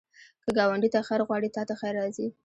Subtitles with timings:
[0.43, 2.27] که ګاونډي ته خیر غواړې، تا ته خیر راځي